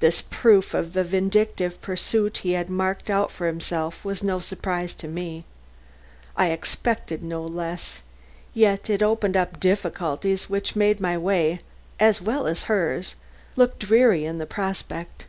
This 0.00 0.20
proof 0.20 0.74
of 0.74 0.92
the 0.92 1.02
vindictive 1.02 1.80
pursuit 1.80 2.36
he 2.42 2.52
had 2.52 2.68
marked 2.68 3.08
out 3.08 3.30
for 3.30 3.46
himself 3.46 4.04
was 4.04 4.22
no 4.22 4.38
surprise 4.38 4.92
to 4.96 5.08
me. 5.08 5.46
I 6.36 6.48
expected 6.50 7.22
no 7.22 7.42
less, 7.42 8.02
yet 8.52 8.90
it 8.90 9.02
opened 9.02 9.38
up 9.38 9.58
difficulties 9.58 10.50
which 10.50 10.76
made 10.76 11.00
my 11.00 11.16
way, 11.16 11.60
as 11.98 12.20
well 12.20 12.46
as 12.46 12.64
hers, 12.64 13.14
look 13.56 13.78
dreary 13.78 14.26
in 14.26 14.36
the 14.36 14.44
prospect. 14.44 15.24